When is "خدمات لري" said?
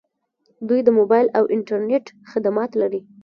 2.31-3.01